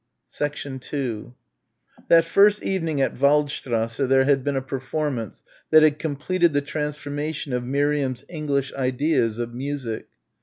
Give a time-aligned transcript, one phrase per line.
[0.31, 1.35] 2
[2.07, 7.53] That first evening at Waldstrasse there had been a performance that had completed the transformation
[7.53, 10.07] of Miriam's English ideas of "music."